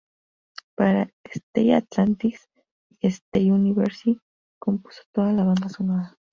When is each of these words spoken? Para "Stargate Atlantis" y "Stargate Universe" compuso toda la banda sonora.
Para 0.75 1.13
"Stargate 1.29 1.73
Atlantis" 1.75 2.49
y 2.89 3.11
"Stargate 3.11 3.51
Universe" 3.51 4.17
compuso 4.59 5.03
toda 5.13 5.31
la 5.31 5.43
banda 5.43 5.69
sonora. 5.69 6.17